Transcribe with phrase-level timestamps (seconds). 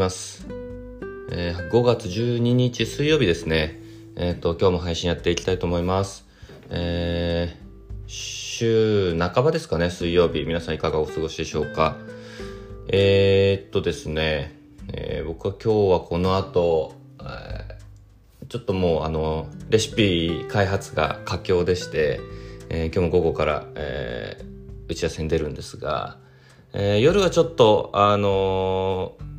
[0.00, 0.46] ます。
[1.30, 3.82] えー、5月12日水曜日ですね。
[4.16, 6.26] えっ、ー、と、今日も配信やっていきたいと思います。
[6.70, 10.44] えー、週半ばですかね、水曜日。
[10.44, 11.98] 皆さんいかがお過ごしでしょうか。
[12.88, 14.56] えー、っとですね、
[14.94, 22.20] えー、僕は今日はこの後、えー、ちょっともうあの、レシピ開発が佳境でして、
[22.70, 26.16] えー、今日も午後から、えー、打ち合わせに出るんですが、
[26.72, 29.29] えー、夜はちょっと、あのー、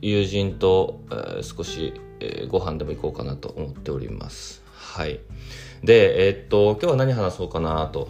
[0.00, 4.62] 友人と、えー、少し、えー、ご飯でも行こうかなと思っております。
[4.74, 5.20] はい。
[5.82, 8.08] で、えー、っと、今日は何話そうかなと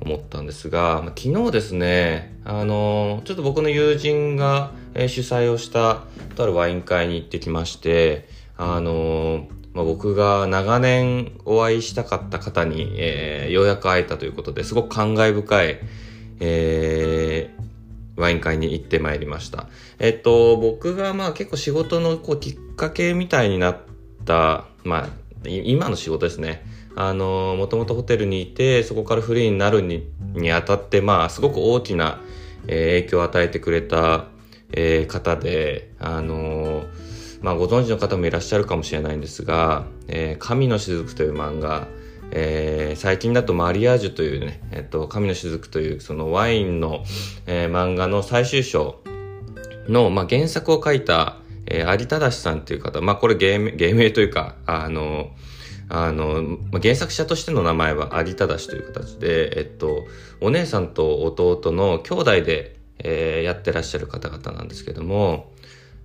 [0.00, 6.04] 思ったんですが、まあ、昨日ですね、あのー、ちょっと僕の友人が、えー、主催をした
[6.36, 15.78] とあるワイン会に行ってきまして、あのー、まあ、僕が長年お会いしたかった方に、えー、ようやく会えたということですごく感慨深い、
[16.40, 17.50] え
[18.30, 19.66] イン会に行ってまいりました。
[19.98, 23.78] えっと、僕がまあ結構仕事のこうきっかけみたいになっ
[24.24, 25.08] た、まあ、
[25.44, 26.64] 今の仕事ですね。
[26.96, 32.20] あの、もともとホテルにいて、そこからフリーになるににあたって、まあ、すごく大きな、
[32.66, 34.26] えー、影響を与えてくれた、
[34.72, 36.84] えー、方で、あの
[37.42, 41.88] まあ、ご存知の方もいらっしゃるかもしれないんですが、えー、神の雫という漫画、
[42.32, 47.04] えー、最近だとマリアージュというね、えっと、神の雫というそのワインの、
[47.46, 49.00] えー、漫画の最終章
[49.88, 55.30] の、まあ、原作を書いた、えー、有忠さんという方、まあ、これ芸名、芸名というか、あの、
[55.88, 60.04] あの、まあ、原作者としての名前は有忠という形で、えっと、
[60.40, 65.52] お姉さんと弟の兄弟で、えー、やってらっしゃる方々なんですけども、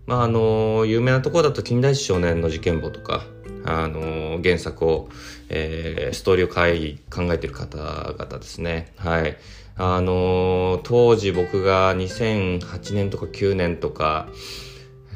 [0.07, 3.25] まあ、あの、有名なところだと近代史少年の事件簿とか、
[3.66, 5.09] あの原作を、
[5.49, 8.94] えー、ストーリーを書い考えてる方々ですね。
[8.97, 9.38] はい。
[9.77, 14.28] あの当時僕が2008年とか9年とか、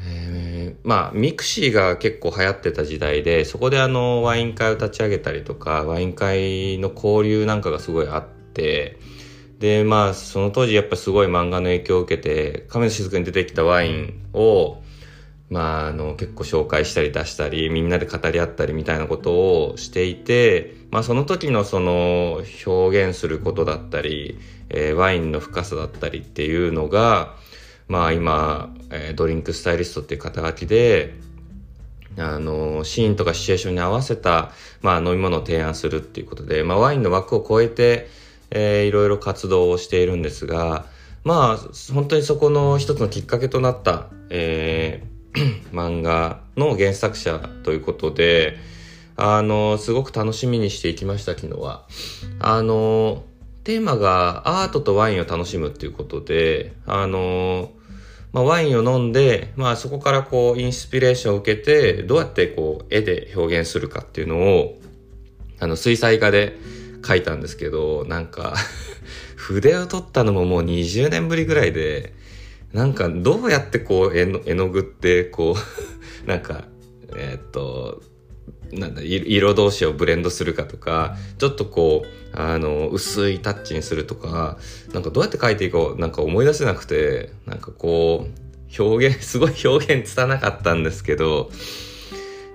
[0.06, 8.98] えー、まあ、ミクシーが結構流行ってた時代で、そこであの、ワイン会を立ち上げたりとか、ワイン会の交流なんかがすごいあって、
[9.58, 14.82] で、まあ、その当時やっぱすごい漫画の影響を受けて、神の雫に出てきたワインを、
[15.50, 24.38] まあ、あの、結構紹介したり出したり、みんなで語り合ったりみたいなことをしていて、まあ、その時のその、表現することだったり、
[24.70, 27.34] えー、ワインの深さだったりっていうのが、
[27.88, 31.14] まあ、今、えー、ドリンクスタイリストっていう肩書きで、
[32.16, 38.08] あの、シーンとかシチュエーションに合わせた、まあ、飲み物を提案するっていうことで、まあ、ワインの枠を超えて、
[38.50, 40.86] えー、いろいろ活動をしているんですが、
[41.24, 45.09] まあ、本当にそこの一つのきっかけとなった、えー、
[45.72, 48.58] 漫画の原作者ということで、
[49.16, 51.86] あの、すごく楽しみにしていきました、昨日は。
[52.38, 53.24] あの、
[53.64, 57.70] テーマがアートとワインを楽しむっていうことで、あの、
[58.32, 64.78] まあ、ワインを飲んで、まあ、そこからこう、インスピレーションを受けて、どうやってこう、絵で表現するかっていうのを、
[65.58, 66.56] あの、水彩画で
[67.02, 68.54] 描いたんですけど、なんか
[69.36, 72.14] 筆を取ったのももう20年ぶりぐらいで、
[72.72, 75.56] なんかどうやってこう絵の絵の具ってこう
[76.28, 76.64] なんか
[77.16, 78.02] えー、っと
[78.72, 84.58] なんだ色同士をブレンドするかとかちょっとこうあの薄いタッチにするとか
[84.92, 91.50] なんかどうやって描いていこうなんか思い出せなくてなんかこう表現 すごい表現つたなかったんですけど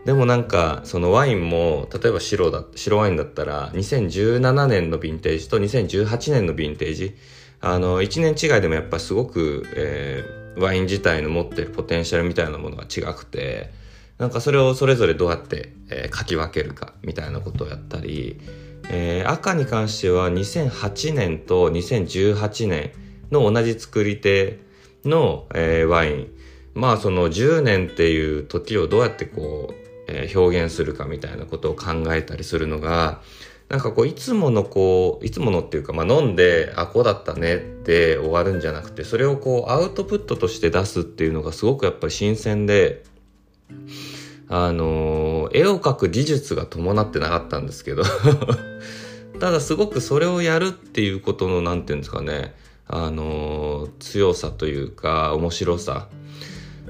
[0.05, 7.15] でもなんかそのワインも例えば白だ白ワインだったら2017年のヴィンテージと2018年のヴィンテージ
[7.65, 13.71] あの、1年違いでもやっぱすごく、えー、ワイン自体の持ってるポテンシャルみたいなものが違くて、
[14.19, 18.39] なんかそれをそれぞれどうやって、えー、書き分けるかみたいなことをやったり、
[18.89, 22.91] えー、赤に関しては2008年と2018年
[23.31, 24.59] の同じ作り手
[25.03, 26.27] の、えー、ワイン。
[26.75, 29.73] まあその10年っていう時をどうやってこう、
[30.07, 33.21] えー、表現するかみたいなことを考えたりするのが、
[33.69, 43.03] なんかこういつものこういつものっていうか、まあ、飲んであこうだったねって終わるんじゃなくてそれをこうアウトプットとして出すっていうのがすごくやっぱり新鮮で
[44.47, 48.03] あの、絵を描く技術が伴ってなかったんですけど
[49.39, 52.53] ただすごくそれをやるっていうことの何て言うんですかね
[52.87, 56.07] あの、強さというか面白さ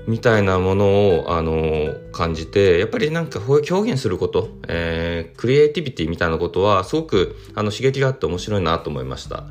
[0.08, 9.46] みたいなものを、あの、感じて、やっぱりなんか表現すること、えー、クリエイティビティみたいなことは、すごく、あの、刺激があって面白いなと思いました。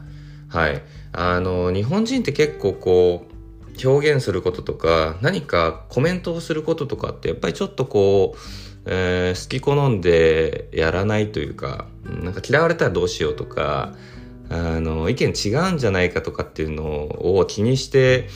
[0.48, 0.82] はい。
[1.12, 8.38] あの、日本人って結構こう、表現することとか、何かコメントをすることとかって、やっぱりちょっとこう、
[8.86, 13.94] えー、好き好んでやらないというか、なんか嫌われたらどうしようとか、
[14.50, 18.28] あの、意見違うんじゃないかとかっていうのを気にして、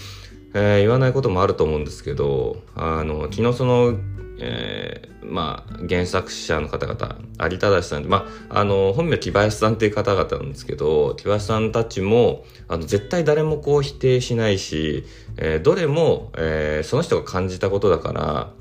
[0.54, 3.94] えー、言わないこともあると思うんですけど、あの、昨日その、
[4.40, 7.18] えー、まあ、原作者の方々、
[7.50, 15.04] 有田さん、まあ、あの、本名木林さんっていう方々なんですけど、木林さんたちも、あの、絶対誰もこう否定しないし、
[15.36, 18.52] えー、どれも、えー、その人が感じたことだから、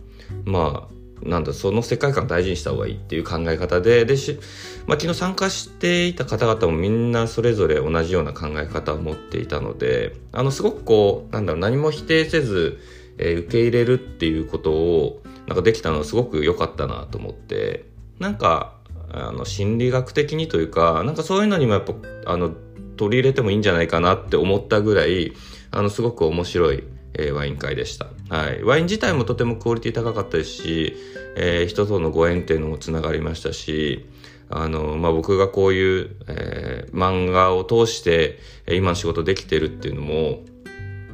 [0.45, 4.40] まあ、なんだ、その世界観を大事にした方がいいっていう考え方で、でし、
[4.86, 12.80] まあ、昨日参加していた方々もみんなそれぞれ同じような考え方を持っていたので、あの、すごくこう、なんだろう、何も否定せず、
[13.18, 17.86] えー、受け入れるっていうことを、なんかできたのはすごく良かったなと思って、
[18.20, 18.75] なんか、
[19.12, 21.94] あの、心理学的にというか、なんかそういうのにもやっぱ、
[22.25, 22.54] あの、
[22.98, 25.34] 取り入れてもいいんじゃないかなって思ったぐらい、
[25.72, 26.84] あの、すごく面白い、
[27.18, 28.08] えー、ワイン会でした。
[28.30, 28.64] はい。
[28.64, 30.96] ワイン自体もとてもクオリティ高かったですし、
[31.36, 34.06] えー、人とのご縁っていうのもつながりましたし、
[34.50, 40.44] あの、まあ、僕がこういう、えー、漫画を通して、今の仕事できてるっていうのも、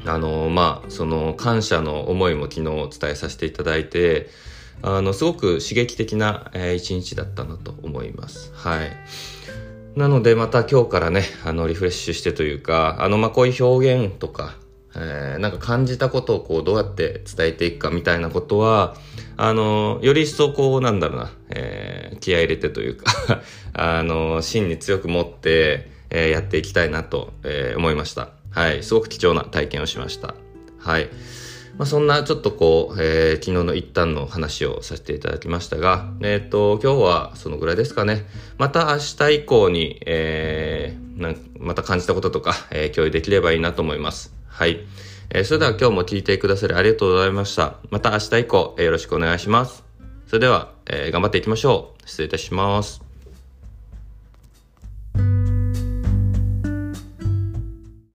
[0.05, 2.63] あの、まあ、その感謝の思いも昨日
[2.99, 4.29] 伝えさせていただいて、
[4.81, 8.51] あの、すごく刺激的な、えー、一日だったなと思います。
[8.53, 8.91] はい。
[9.95, 14.55] なのでまた今日からね、あの、リフレッシュしてというか、あの、まあ、こういう表現とか、
[14.95, 18.95] えー、なんか感じたことをこうどうやって伝えていくかみたいなことは、
[19.37, 23.41] あの、より一層こうなんだろうな、えー、気合入れてというか
[23.73, 28.29] あの、芯に強く持って、えー、やっていきたいなと、えー、思いました。
[28.51, 30.35] はい、すごく貴重な体験をしました。
[30.77, 31.09] はい。
[31.77, 38.27] まあ、そんなちょっとこう、えー、昨日の一旦の話をさせていただきましたが、えっ、ー、と、今日はそのぐらいですかね。
[38.59, 44.32] また明日以降に、えー、なんまた感じたこととか、えー、共有できればいいなと思います。
[44.53, 44.85] はい。
[45.31, 47.77] えー、それでは今日も聞いてくださりありがとうございました。
[47.89, 49.83] また明日以降、えー、よろしくお願いします。
[50.27, 52.07] それでは、えー、頑張っていきましょう。
[52.07, 53.12] 失礼いたします。